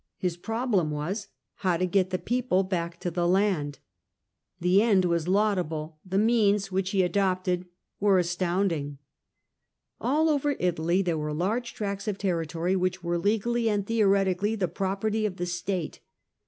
His 0.17 0.35
problem 0.35 0.89
was, 0.89 1.27
how 1.57 1.77
to 1.77 1.85
get 1.85 2.09
the 2.09 2.17
people 2.17 2.63
back 2.63 2.99
to 3.01 3.11
the 3.11 3.27
land. 3.27 3.77
The 4.59 4.81
end 4.81 5.05
was 5.05 5.27
laudable, 5.27 5.99
the 6.03 6.17
means 6.17 6.71
which 6.71 6.89
he 6.89 7.03
adopted 7.03 7.67
were 7.99 8.17
astounding. 8.17 8.97
r^All 10.01 10.27
over 10.27 10.55
Italy 10.57 11.03
there 11.03 11.19
were 11.19 11.33
large 11.35 11.75
tracts 11.75 12.07
of 12.07 12.17
territory 12.17 12.75
which 12.75 13.03
were 13.03 13.19
legally 13.19 13.69
and 13.69 13.85
theoretically 13.85 14.55
the 14.55 14.67
property 14.67 15.27
of 15.27 15.37
the 15.37 15.45
state. 15.45 15.99